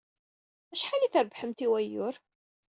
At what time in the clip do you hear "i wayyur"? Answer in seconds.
1.65-2.15